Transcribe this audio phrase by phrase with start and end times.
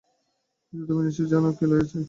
[0.67, 1.99] কিন্তু তুমি নিশ্চয় জান কে লইয়াছে?